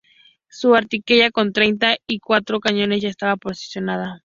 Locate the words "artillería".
0.73-1.29